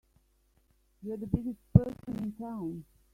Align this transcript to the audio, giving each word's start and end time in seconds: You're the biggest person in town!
You're 1.03 1.17
the 1.17 1.27
biggest 1.27 1.59
person 1.73 2.17
in 2.17 2.31
town! 2.43 2.85